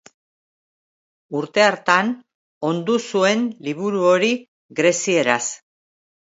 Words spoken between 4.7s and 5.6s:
grezieraz.